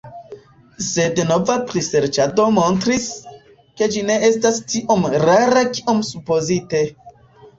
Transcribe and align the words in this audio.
Sed 0.85 1.19
nova 1.31 1.57
priserĉado 1.71 2.45
montris, 2.55 3.05
ke 3.81 3.89
ĝi 3.95 4.03
ne 4.07 4.15
estas 4.29 4.57
tiom 4.73 5.05
rara 5.27 5.63
kiom 5.77 6.01
supozite. 6.11 6.81